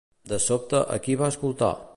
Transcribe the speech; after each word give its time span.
De 0.31 0.39
sobte, 0.45 0.81
a 0.95 0.97
qui 1.05 1.19
va 1.23 1.31
escoltar? 1.35 1.73